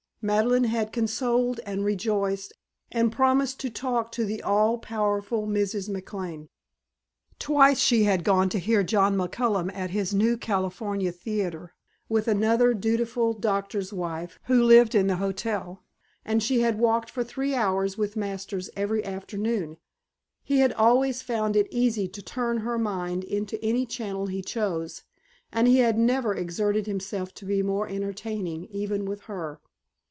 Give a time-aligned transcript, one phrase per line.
[0.23, 2.53] Madeleine had consoled and rejoiced
[2.91, 5.89] and promised to talk to the all powerful Mrs.
[5.89, 6.47] McLane.
[7.39, 11.73] Twice she had gone to hear John McCullough at his new California Theatre,
[12.07, 15.81] with another dutiful doctor's wife who lived in the hotel,
[16.23, 19.77] and she had walked for three hours with Masters every afternoon.
[20.43, 25.01] He had always found it easy to turn her mind into any channel he chose,
[25.51, 29.59] and he had never exerted himself to be more entertaining even with her.